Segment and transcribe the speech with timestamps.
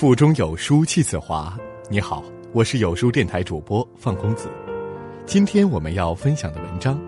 [0.00, 1.54] 腹中有书气自华。
[1.90, 4.48] 你好，我是有书电台主播范公子。
[5.26, 6.98] 今天我们要分享的文章，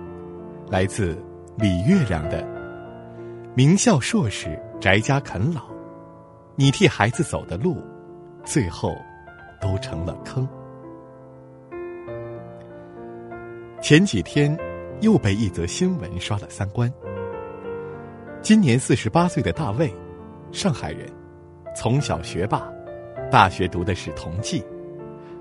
[0.69, 1.17] 来自
[1.57, 2.43] 李月亮的
[3.55, 5.63] 《名校硕士宅家啃老》，
[6.55, 7.79] 你替孩子走的路，
[8.45, 8.95] 最后
[9.59, 10.47] 都成了坑。
[13.81, 14.55] 前几天
[15.01, 16.93] 又被一则新闻刷了三观。
[18.43, 19.91] 今年四十八岁的大卫，
[20.53, 21.09] 上海人，
[21.75, 22.71] 从小学霸。
[23.31, 24.65] 大学读的是同济，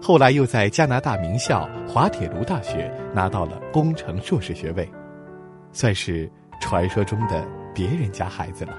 [0.01, 4.89] 后来又在加拿大名校滑铁卢大学拿到了工程硕士学位，
[5.71, 6.29] 算是
[6.61, 8.73] 传说中的别人家孩子了。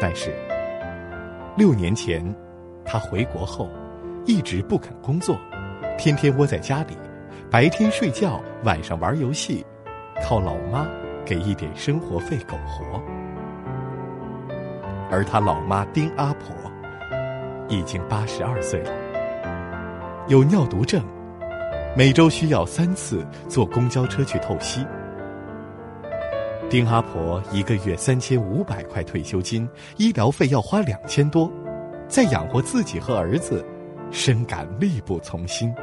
[0.00, 0.32] 但是，
[1.56, 2.22] 六年前
[2.84, 3.68] 他回国后，
[4.24, 5.36] 一直不肯工作，
[5.96, 6.96] 天天窝在家里，
[7.50, 9.64] 白天睡觉，晚上玩游戏，
[10.22, 10.86] 靠老妈
[11.24, 13.00] 给一点生活费苟活。
[15.10, 16.61] 而他老妈丁阿婆。
[17.72, 18.92] 已经八十二岁了，
[20.28, 21.02] 有尿毒症，
[21.96, 24.86] 每周需要三次坐公交车去透析。
[26.68, 31.50] 丁阿婆一个月三千五百块退休金，医疗费要花两千多，
[32.08, 33.64] 再养活自己和儿子，
[34.10, 35.74] 深感力不从心。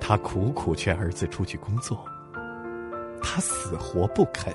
[0.00, 2.04] 他苦苦劝儿子出去工作，
[3.22, 4.52] 他死活不肯。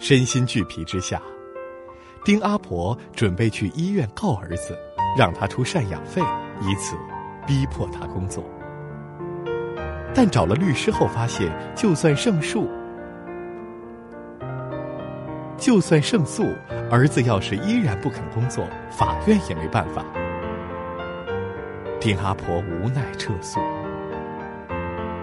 [0.00, 1.22] 身心俱疲之下。
[2.26, 4.76] 丁阿婆准备去医院告儿子，
[5.16, 6.20] 让他出赡养费，
[6.60, 6.96] 以此
[7.46, 8.42] 逼迫他工作。
[10.12, 12.68] 但找了律师后发现，就算胜诉，
[15.56, 16.42] 就算胜诉，
[16.90, 20.04] 儿子要是依然不肯工作，法院也没办法。
[22.00, 23.60] 丁阿婆无奈撤诉。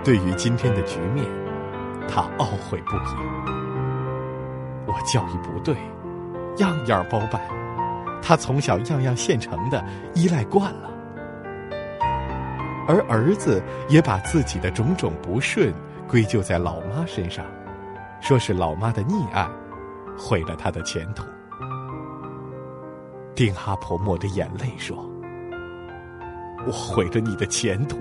[0.05, 1.25] 对于今天的局面，
[2.07, 3.11] 他懊悔不已。
[4.85, 5.75] 我教育不对。
[6.57, 7.41] 样样包办，
[8.21, 9.83] 他从小样样现成的，
[10.13, 10.89] 依赖惯了。
[12.87, 15.73] 而儿子也把自己的种种不顺
[16.07, 17.45] 归咎在老妈身上，
[18.21, 19.47] 说是老妈的溺爱，
[20.17, 21.23] 毁了他的前途。
[23.35, 24.97] 丁阿婆抹着眼泪说
[26.67, 27.97] ：“我毁了你的前途，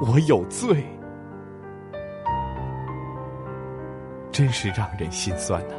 [0.00, 0.82] 我有罪，
[4.32, 5.74] 真是让人心酸呐。”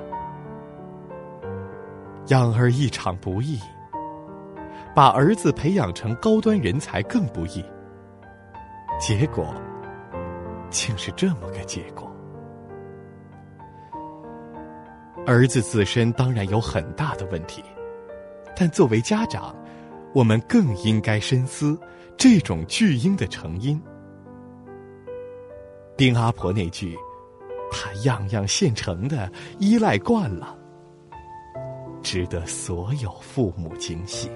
[2.27, 3.57] 养儿一场不易，
[4.93, 7.63] 把儿子培养成高端人才更不易。
[8.99, 9.53] 结果，
[10.69, 12.11] 竟是这么个结果。
[15.25, 17.63] 儿子自身当然有很大的问题，
[18.57, 19.55] 但作为家长，
[20.13, 21.79] 我们更应该深思
[22.17, 23.81] 这种巨婴的成因。
[25.95, 26.97] 丁阿婆那句
[27.71, 30.55] “他样样现成的，依赖惯了”。
[32.09, 34.31] 值得所有父母惊喜。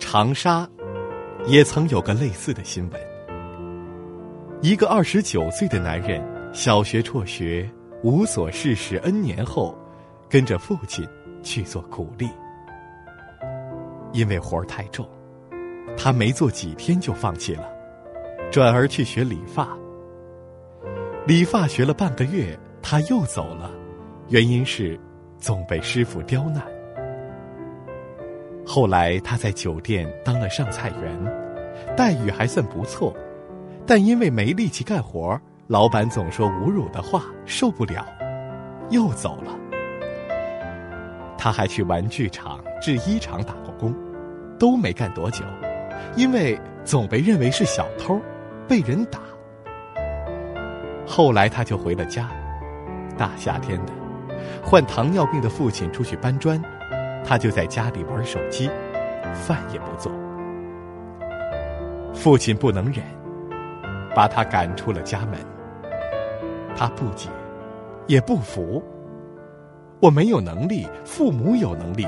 [0.00, 0.68] 长沙
[1.46, 3.00] 也曾有个类似的新闻：
[4.62, 6.20] 一个二十九岁的男人，
[6.52, 7.70] 小学辍学，
[8.02, 9.78] 无所事事 N 年后，
[10.28, 11.06] 跟着父亲
[11.44, 12.28] 去做苦力。
[14.12, 15.08] 因为活儿太重，
[15.96, 17.70] 他没做几天就放弃了，
[18.50, 19.68] 转而去学理发。
[21.28, 22.58] 理发学了半个月。
[22.82, 23.70] 他又走了，
[24.28, 24.98] 原因是
[25.38, 26.62] 总被师傅刁难。
[28.66, 31.18] 后来他在酒店当了上菜员，
[31.96, 33.14] 待遇还算不错，
[33.86, 38.06] 但因为没力气干活，老板总说侮辱的话，受不了，
[38.90, 39.52] 又走了。
[41.38, 43.94] 他还去玩具厂、制衣厂打过工，
[44.58, 45.44] 都没干多久，
[46.16, 48.20] 因为总被认为是小偷，
[48.66, 49.20] 被人打。
[51.06, 52.28] 后来他就回了家。
[53.18, 53.92] 大夏天的，
[54.62, 56.62] 患糖尿病的父亲出去搬砖，
[57.24, 58.70] 他就在家里玩手机，
[59.34, 60.10] 饭也不做。
[62.14, 63.04] 父亲不能忍，
[64.14, 65.38] 把他赶出了家门。
[66.74, 67.28] 他不解，
[68.06, 68.82] 也不服。
[70.00, 72.06] 我没有能力，父母有能力，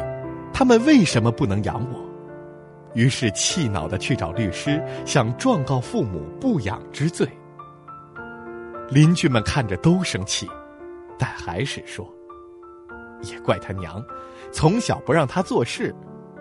[0.52, 1.98] 他们为什么不能养我？
[2.94, 7.28] 于是气恼的去找律师，想状告父母不养之罪。
[8.88, 10.48] 邻居们看着都生气。
[11.20, 12.10] 但还是说，
[13.20, 14.02] 也怪他娘，
[14.50, 15.94] 从小不让他做事，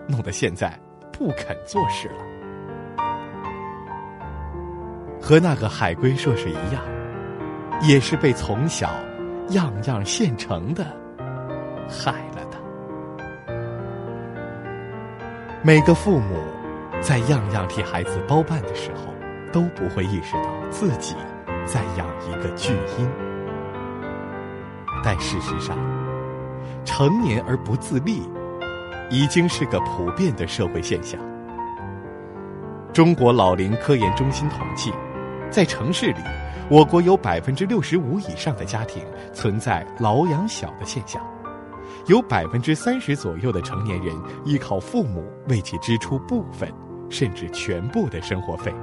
[0.08, 0.80] 弄得现在
[1.12, 2.24] 不肯做事了。
[5.20, 6.82] 和那个海归硕士一样，
[7.82, 8.90] 也是被从小
[9.50, 10.86] 样样现成的
[11.86, 12.56] 害了的。
[15.62, 16.42] 每个父母
[17.02, 19.12] 在样样替孩子包办的时候，
[19.52, 21.14] 都不会意识到自己
[21.66, 23.06] 在养一个巨婴。
[25.02, 25.76] 但事实上，
[26.84, 28.22] 成年而不自立，
[29.10, 31.20] 已经是个普遍的社会现象。
[32.92, 34.92] 中国老龄科研中心统计，
[35.50, 36.20] 在城市里，
[36.68, 39.02] 我国有百分之六十五以上的家庭
[39.32, 41.22] 存在老养小的现象，
[42.06, 44.14] 有百分之三十左右的成年人
[44.44, 46.68] 依靠父母为其支出部分
[47.08, 48.74] 甚至全部的生活费。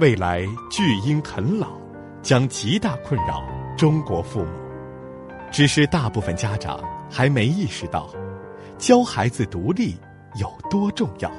[0.00, 1.68] 未来巨婴啃老
[2.22, 3.44] 将极大困扰
[3.76, 4.50] 中国父母，
[5.54, 8.12] 只是大部分家长还没意识到，
[8.76, 9.96] 教孩子独立
[10.34, 11.30] 有多重要。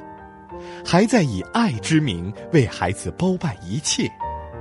[0.85, 4.09] 还在以爱之名为孩子包办一切，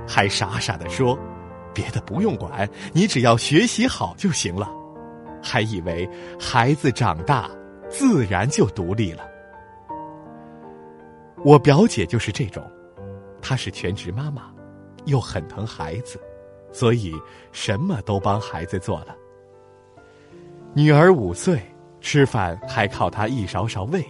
[0.05, 1.17] 还傻傻的说
[1.73, 4.69] ：“别的不用管，你只要学习好就行了。”
[5.41, 6.05] 还以为
[6.37, 7.49] 孩子长大
[7.89, 9.25] 自然就独立了。
[11.45, 12.61] 我表姐就是这种，
[13.41, 14.51] 她是全职妈妈，
[15.05, 16.19] 又很疼孩子，
[16.73, 17.13] 所以
[17.53, 19.15] 什么都帮孩子做了。
[20.77, 21.57] 女儿五岁，
[22.01, 24.05] 吃饭还靠她一勺勺喂。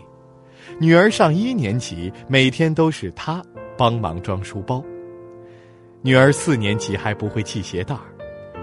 [0.79, 3.39] 女儿上一年级，每天都是她
[3.77, 4.83] 帮忙装书包。
[6.01, 8.01] 女儿四年级还不会系鞋带儿，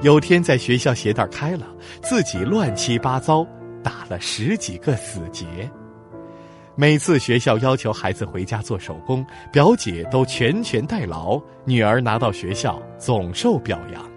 [0.01, 1.69] 有天在学校鞋带开了，
[2.03, 3.47] 自己乱七八糟
[3.85, 5.47] 打了十几个死结。
[6.75, 14.12] 每次学校要求孩子回家做手工，表姐都全权代劳，女儿拿到学校总受表扬。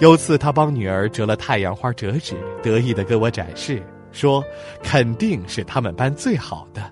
[0.00, 3.82] 有次他帮女儿折了太阳花折纸，得意的跟我展示。
[4.10, 4.44] 说
[4.80, 6.82] 肯定是他们班最好的。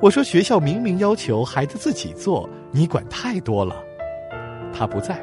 [0.00, 3.76] 我说学校明明要求孩子自己做，你管太多了。
[4.72, 5.14] 他不在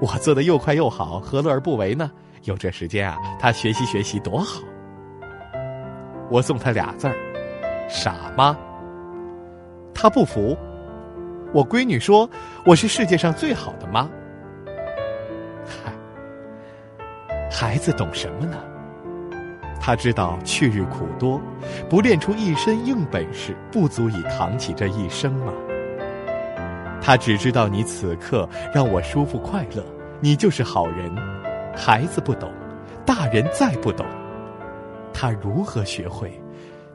[0.00, 2.10] 乎，我做的又快又好，何乐而不为呢？
[2.42, 4.60] 有这时间啊，他学习学习多好。
[6.30, 7.14] 我送他俩字儿：
[7.88, 8.56] 傻妈。
[9.94, 10.56] 他不服，
[11.52, 12.28] 我闺女说
[12.64, 14.10] 我是世界上最好的妈。
[17.62, 18.58] 孩子懂什么呢？
[19.80, 21.40] 他知道去日苦多，
[21.88, 25.52] 不练出一身硬本事，不足以扛起这一生吗？
[27.00, 29.84] 他只知道你此刻让我舒服快乐，
[30.18, 31.08] 你就是好人。
[31.72, 32.50] 孩子不懂，
[33.06, 34.04] 大人再不懂，
[35.14, 36.32] 他如何学会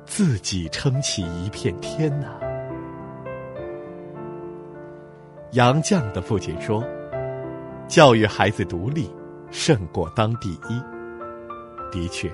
[0.05, 2.27] 自己撑起一片天呢？
[5.51, 6.83] 杨绛的父亲说
[7.87, 9.09] ：“教育孩子独立，
[9.57, 10.81] 胜过当第一。”
[11.91, 12.31] 的确。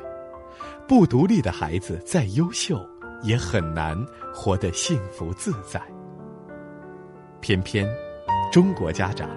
[0.85, 2.77] 不独立的孩子再优秀，
[3.21, 3.97] 也很难
[4.33, 5.81] 活得幸福自在。
[7.39, 7.87] 偏偏，
[8.51, 9.29] 中国家长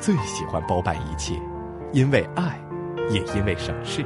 [0.00, 1.38] 最喜欢包办一切，
[1.92, 2.58] 因为爱，
[3.10, 4.02] 也因为省事。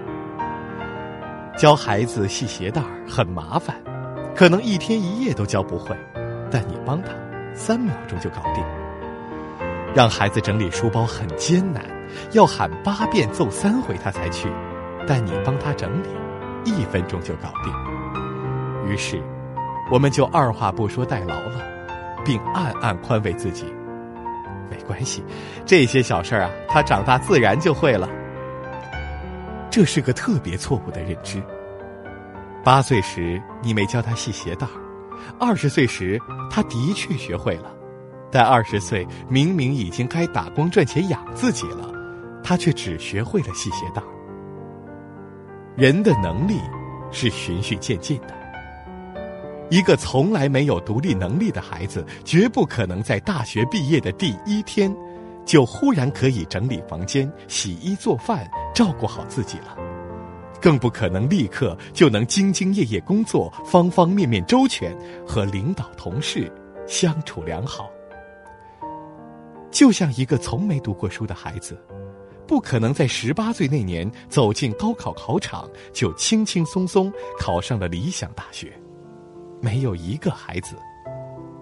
[1.56, 3.76] 教孩子系鞋带很麻烦，
[4.34, 5.96] 可能一天一夜都教不会，
[6.50, 7.12] 但你帮他，
[7.54, 8.64] 三秒钟就搞定。
[9.94, 11.84] 让孩子整理书包很艰难，
[12.32, 14.48] 要喊八遍奏三回他才去，
[15.06, 16.08] 但你帮他整理。
[16.64, 17.72] 一分钟就搞定，
[18.90, 19.22] 于是，
[19.90, 21.62] 我们就二话不说代劳了，
[22.24, 23.64] 并暗暗宽慰自己：
[24.68, 25.24] 没关系，
[25.64, 28.06] 这些小事儿啊，他长大自然就会了。
[29.70, 31.42] 这是个特别错误的认知。
[32.64, 34.72] 八岁时你没教他系鞋带儿，
[35.38, 36.20] 二十岁时
[36.50, 37.72] 他的确学会了，
[38.30, 41.88] 但二十岁明明已经该打工赚钱养自己了，
[42.48, 44.02] 他却只学会了系鞋带。
[45.76, 46.58] 人的能力
[47.10, 48.34] 是循序渐进的。
[49.68, 54.90] 一个从来没有独立能力的孩子，绝不可能在大学毕业的第一天，
[55.44, 59.76] 就忽然可以整理房间、洗衣做饭、照顾好自己了，
[60.58, 66.50] 更不可能立刻就能兢兢业业工作、方方面面周全，和领导同事
[66.86, 67.90] 相处良好。
[69.70, 71.78] 就像一个从没读过书的孩子。
[72.48, 78.72] 不可能在十八岁那年走进高考考场就轻轻松松考上了理想大学，
[79.60, 80.74] 没有一个孩子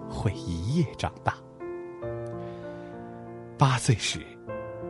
[0.09, 1.35] 会一夜长大。
[3.57, 4.21] 八岁时，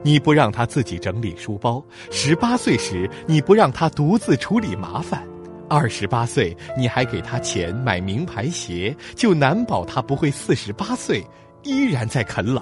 [0.03, 5.23] 你不让他自己整理书包；十八岁时，你不让他独自处理麻烦；
[5.67, 11.25] 二十八岁，你还给他钱买名牌鞋，就难保他不会四十八岁
[11.63, 12.61] 依然在啃老。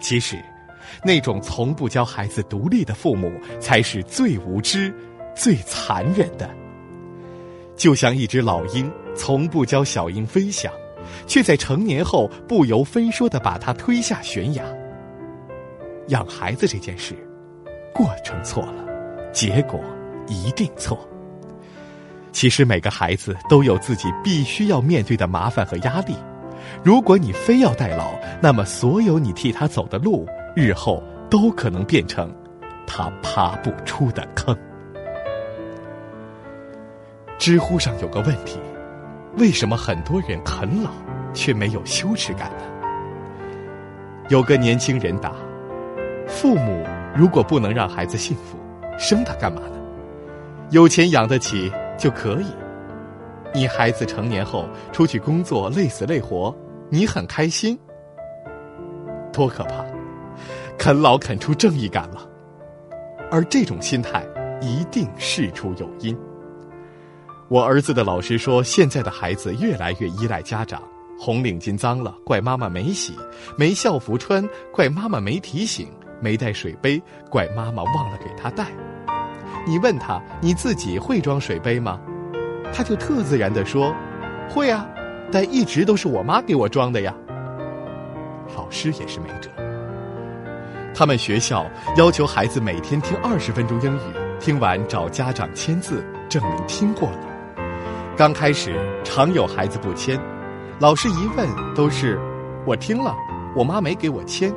[0.00, 0.40] 其实。
[1.02, 4.92] 那种从不教孩子独立的父母，才是最无知、
[5.34, 6.48] 最残忍的。
[7.76, 10.72] 就像一只老鹰，从不教小鹰飞翔，
[11.26, 14.64] 却在成年后不由分说的把它推下悬崖。
[16.08, 17.14] 养孩子这件事，
[17.94, 18.84] 过程错了，
[19.32, 19.80] 结果
[20.26, 20.98] 一定错。
[22.32, 26.14] 其实每个孩子都有自己必须要面对的麻烦和压力。
[26.84, 30.28] 如果你非要代劳，那么所有你替他走的路。
[30.54, 32.32] 日后都可能变成
[32.86, 34.56] 他爬不出的坑。
[37.38, 38.58] 知乎上有个问题：
[39.38, 40.90] 为什么很多人啃老
[41.32, 42.64] 却没有羞耻感呢？
[44.28, 45.32] 有个年轻人答：
[46.26, 46.84] 父母
[47.16, 48.58] 如果不能让孩子幸福，
[48.98, 49.76] 生他干嘛呢？
[50.70, 52.46] 有钱养得起就可以。
[53.52, 56.54] 你孩子成年后出去工作累死累活，
[56.88, 57.76] 你很开心？
[59.32, 59.84] 多可怕！
[60.80, 62.26] 啃老啃出正义感了，
[63.30, 64.24] 而这种心态
[64.62, 66.16] 一定事出有因。
[67.48, 70.82] 我儿子的老师说，现在的孩子越来越依赖家长，
[71.18, 73.14] 红领巾脏了怪妈妈没洗，
[73.58, 75.86] 没校服穿怪妈妈没提醒，
[76.18, 78.68] 没带水杯怪妈妈忘了给他带。
[79.66, 82.00] 你问他你自己会装水杯吗？
[82.72, 83.94] 他就特自然的说
[84.48, 84.88] ：“会啊，
[85.30, 87.14] 但一直都是我妈给我装的呀。”
[88.56, 89.50] 老师也是没辙。
[91.00, 91.66] 他们学校
[91.96, 97.18] 要求孩子每天听二十分钟英语，听完找家长签字证明听过了。
[98.18, 100.20] 刚开始常有孩子不签，
[100.78, 102.20] 老师一问都是
[102.68, 103.16] “我听了，
[103.56, 104.52] 我妈没给我签”，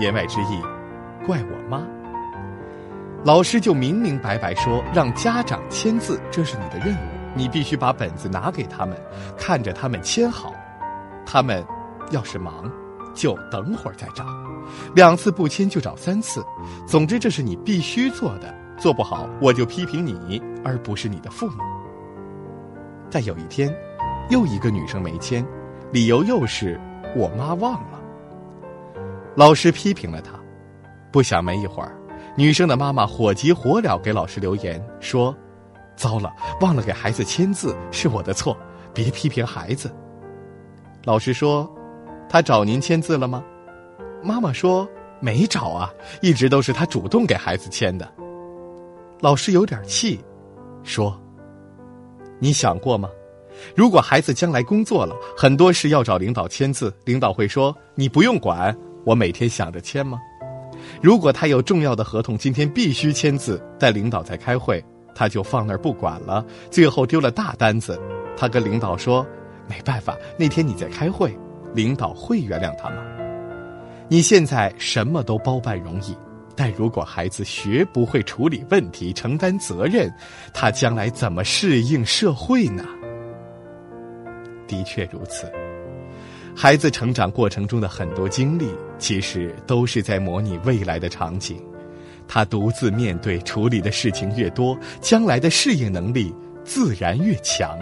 [0.00, 0.60] 言外之意，
[1.24, 1.80] 怪我妈。
[3.22, 9.00] 老师就明明白白说，让家长签字，这是你的任务，你必须把本子拿给他们，
[9.38, 10.52] 看着他们签好。
[11.24, 11.64] 他们
[12.10, 12.68] 要是忙，
[13.16, 14.24] 就等会儿再找；
[14.94, 16.44] 两次不签就找三次。
[16.86, 21.62] 总之，这是你必须做的，做不好我就批评你，而不是你的父母。
[23.10, 23.74] 但有一天，
[24.30, 25.44] 又一个女生没签，
[25.90, 26.78] 理由又是
[27.16, 28.00] 我妈忘了。
[29.34, 30.32] 老师批评了她，
[31.10, 31.96] 不想没一会儿。
[32.36, 35.34] 女生的妈妈火急火燎给老师留言说
[35.96, 36.30] ：“糟了，
[36.60, 38.54] 忘了给孩子签字，是我的错，
[38.92, 39.90] 别批评孩子。”
[41.04, 41.70] 老师说
[42.28, 43.42] ：“他找您签字了吗？”
[44.22, 44.88] 妈妈说
[45.20, 45.92] ：“没找啊，
[46.22, 48.10] 一直都是他主动给孩子签的。”
[49.20, 50.20] 老师有点气，
[50.82, 51.18] 说
[52.38, 53.08] ：“你想过吗？
[53.74, 60.18] 如果孩子将来工作了，很多事要找领导签字，领导会说你不用管，我每天想着签吗？”
[61.02, 67.98] 如果他有重要的合同，今天必须签字，但领导在开会，他就放那儿不管了，最后丢了大单子。
[68.36, 69.26] 他跟领导说
[69.66, 71.36] ：“没办法，那天你在开会，
[71.76, 72.96] 领导会原谅他吗？”
[74.08, 76.16] 你现在什么都包办容易，
[76.54, 80.08] 但如果孩子学不会处理问题、承担责任，
[80.54, 82.84] 他将来怎么适应社会呢？
[84.66, 85.50] 的确如此。
[86.54, 88.66] 孩子成长过程中的很多经历，
[88.98, 91.62] 其实都是在模拟未来的场景。
[92.28, 97.78] 他独自面对处理的事情越多，将来的适应能力自然越强。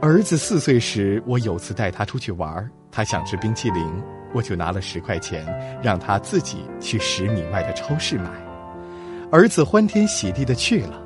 [0.00, 3.84] 儿子四岁时，我有次带他出去玩，他想吃冰淇淋，
[4.32, 5.44] 我就拿了十块钱，
[5.82, 8.30] 让他自己去十米外的超市买。
[9.32, 11.02] 儿子欢天喜地的去了，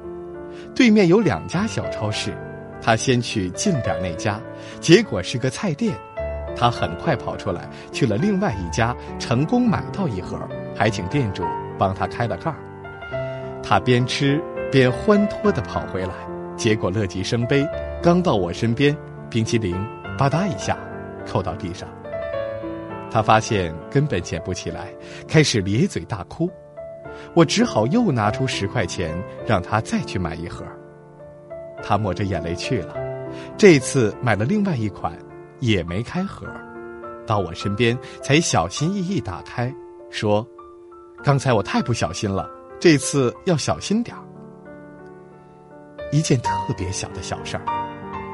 [0.75, 2.37] 对面有两家小超市。
[2.83, 4.39] 他先去近点那家，
[4.79, 5.97] 结果是个菜店。
[6.55, 10.39] 他很快跑出来，去了另外一家，成功买到一盒，
[10.77, 11.43] 还请店主
[11.79, 12.59] 帮他开了盖儿。
[13.63, 14.39] 他边吃
[14.71, 16.13] 边欢脱地跑回来，
[16.57, 17.67] 结果乐极生悲，
[18.03, 18.97] 刚到我身边，
[19.31, 19.75] 冰淇淋
[20.17, 20.79] 吧嗒一下
[21.27, 21.89] 扣到地上。
[23.11, 24.89] 他发现根本捡不起来，
[25.29, 26.51] 开始咧嘴大哭。
[27.35, 29.15] 我只好又拿出十块钱，
[29.47, 30.65] 让他再去买一盒。
[31.83, 32.95] 他抹着眼泪去了，
[33.59, 35.13] 这次买了另外一款，
[35.61, 36.47] 也没开盒，
[37.27, 39.73] 到我身边才小心翼翼打开，
[40.11, 40.47] 说
[41.23, 42.49] ：“刚才我太不小心了，
[42.81, 44.23] 这次要小心点儿。”
[46.13, 47.63] 一件特别小的小事儿，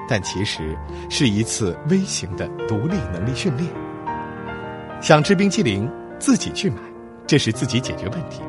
[0.08, 0.76] 但其实
[1.08, 3.70] 是一次微型的独立能力训练。
[5.00, 6.76] 想吃冰淇淋，自己去买，
[7.26, 8.42] 这是自己解决问题；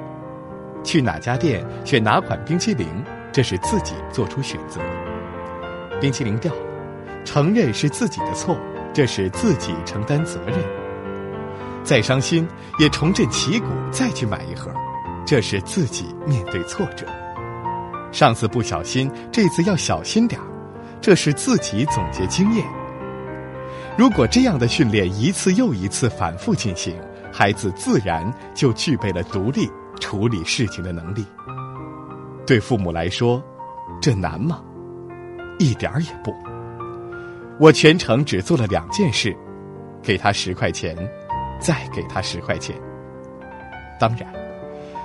[0.83, 2.87] 去哪家店选哪款冰淇淋。
[3.31, 4.81] 这是自己做出选择，
[6.01, 6.61] 冰淇淋掉了，
[7.23, 8.57] 承认是自己的错，
[8.91, 10.57] 这是自己承担责任。
[11.83, 12.47] 再伤心
[12.79, 14.71] 也重振旗鼓，再去买一盒，
[15.27, 17.05] 这是自己面对挫折。
[18.11, 20.47] 上次不小心，这次要小心点儿，
[20.99, 22.65] 这是自己总结经验。
[23.97, 26.95] 如果这样的训练一次又一次反复进行，
[27.31, 31.25] 孩子自然就具备了独立处理事情的能力。
[32.47, 33.43] 对父母来说，
[34.01, 34.61] 这难吗？
[35.59, 36.33] 一点儿也不。
[37.59, 39.35] 我全程只做了两件事：
[40.01, 40.95] 给他十块钱，
[41.59, 42.75] 再给他十块钱。
[43.99, 44.33] 当然，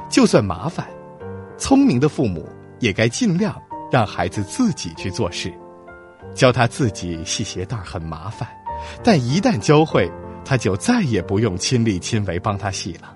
[0.09, 0.87] 就算麻烦，
[1.59, 2.49] 聪明的父母
[2.81, 5.53] 也该尽量让孩子自己去做事。
[6.35, 8.49] 教他自己系鞋带很麻烦，
[9.03, 10.11] 但一旦教会，
[10.45, 13.15] 他就再也不用亲力亲为帮他系了。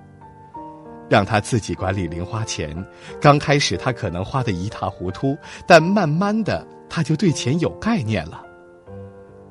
[1.11, 2.77] 让他自己管理零花钱。
[3.19, 5.37] 刚开始他可能花得一塌糊涂，
[5.67, 8.43] 但慢慢的他就对钱有概念了。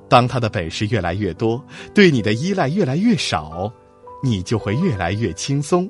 [0.07, 1.61] 当他的本事越来越多，
[1.95, 3.73] 对你的依赖越来越少，
[4.23, 5.89] 你就会越来越轻松，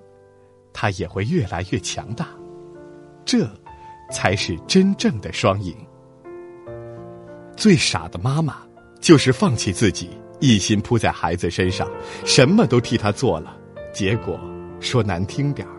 [0.72, 2.28] 他也会越来越强大。
[3.26, 3.46] 这，
[4.12, 5.76] 才是真正的双赢。
[7.56, 8.58] 最傻的妈妈，
[9.00, 10.10] 就是放弃自己，
[10.40, 11.90] 一心扑在孩子身上，
[12.26, 13.58] 什么都替他做了，
[13.94, 14.40] 结果
[14.80, 15.74] 说难听点儿，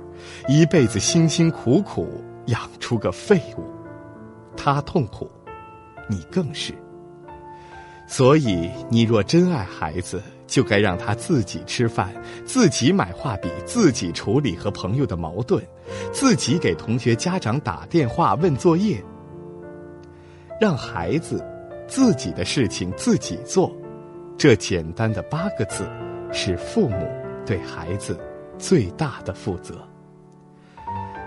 [0.49, 3.64] 一辈子辛辛苦苦养出个废物，
[4.56, 5.30] 他痛苦，
[6.08, 6.75] 你更是。
[8.08, 12.12] 所以，你若真爱孩子，就该让他自己吃饭，
[12.45, 15.62] 自己买画笔，自己处理和朋友的矛盾，
[16.12, 19.00] 自己给同学家长打电话问作业。
[20.61, 21.45] 让孩子
[21.87, 23.71] 自己的事情自己做，
[24.37, 25.88] 这简单的八个字，
[26.33, 27.07] 是父母
[27.47, 28.19] 对孩子
[28.59, 29.76] 最大的负责。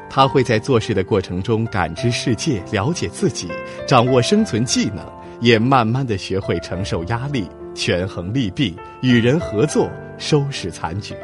[0.09, 3.47] 他会在做事的过程中感知世界，了解自己，
[3.87, 5.05] 掌握生存技能。
[5.39, 11.15] 也慢慢的学会承受压力，权衡利弊，与人合作，收拾残局，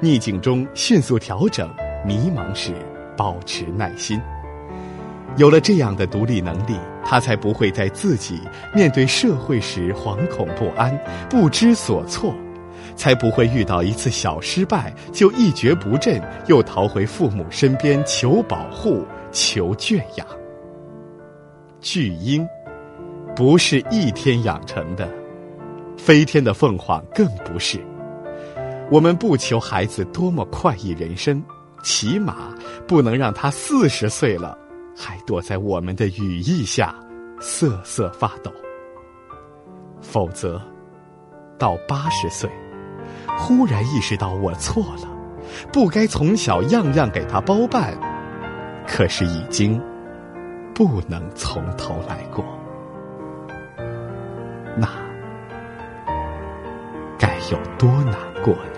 [0.00, 1.68] 逆境中迅速调整，
[2.04, 2.72] 迷茫时
[3.16, 4.20] 保持耐心。
[5.36, 8.40] 有了这样的独立能力，他才不会在自己
[8.74, 12.34] 面对社会时惶恐不安、不知所措，
[12.96, 20.26] 才不会遇到一次小失败就一蹶不振，又逃回父母身边求保护、求圈养。
[21.80, 22.46] 巨婴。
[23.34, 25.06] 不是一天养成的，
[25.96, 27.84] 飞天的凤凰更不是。
[28.90, 31.42] 我们不求孩子多么快意人生，
[31.82, 32.54] 起码
[32.86, 34.56] 不能让他四十岁了
[34.96, 36.94] 还躲在我们的羽翼下
[37.40, 38.52] 瑟瑟发抖。
[40.00, 40.60] 否则，
[41.58, 42.48] 到八十岁，
[43.36, 45.08] 忽然意识到我错了，
[45.72, 47.98] 不该从小样样给他包办，
[48.86, 49.82] 可是已经
[50.74, 52.44] 不能从头来过。
[54.78, 54.88] 那
[57.50, 58.72] 有多难过呢？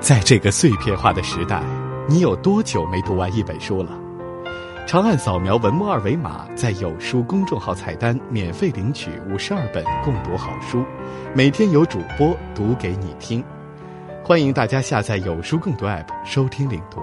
[0.00, 1.62] 在这个碎片化的时代，
[2.06, 3.98] 你有多久没读完一本书了？
[4.86, 10.84] 长按扫描文末二维码，在有书公众号菜单免费领取五十二本共读好书，
[11.34, 13.42] 每天有主播读给你听。
[14.22, 17.00] 欢迎大家下载有书共读 App 收听领读。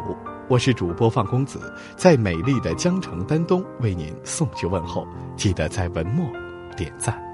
[0.50, 1.60] 我是主播范公子，
[1.98, 5.06] 在美丽的江城丹东为您送去问候，
[5.36, 6.26] 记得在文末
[6.78, 7.27] 点赞。